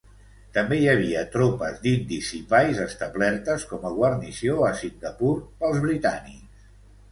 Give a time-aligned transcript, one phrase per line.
[0.53, 6.69] També hi havia tropes d'indis sipais establertes com a guarnició a Singapur pels britànics.